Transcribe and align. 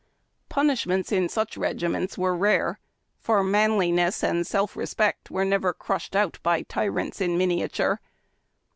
Punishments 0.49 1.11
in 1.11 1.29
such 1.29 1.55
regiments 1.55 2.17
were 2.17 2.35
rare, 2.35 2.79
for 3.19 3.43
manliness 3.43 4.23
and 4.23 4.47
self 4.47 4.75
respect 4.75 5.29
were 5.29 5.45
never 5.45 5.73
crushed 5.73 6.15
out 6.15 6.39
by 6.41 6.63
tyrants 6.63 7.21
in 7.21 7.37
miniature. 7.37 7.99